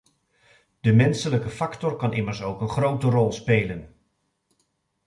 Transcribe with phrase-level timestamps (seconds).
[0.81, 3.95] De menselijke factor kan immers ook een grote rol spelen.